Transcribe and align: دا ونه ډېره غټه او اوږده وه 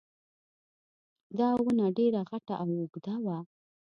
دا 1.39 1.49
ونه 1.63 1.85
ډېره 1.97 2.21
غټه 2.29 2.53
او 2.61 2.69
اوږده 2.79 3.15
وه 3.23 3.37